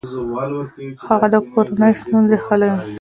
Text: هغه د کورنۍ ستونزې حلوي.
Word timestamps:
هغه 1.11 1.27
د 1.33 1.35
کورنۍ 1.49 1.93
ستونزې 2.03 2.37
حلوي. 2.45 2.91